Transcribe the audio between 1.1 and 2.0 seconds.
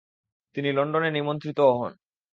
নিমন্ত্রিতও হন।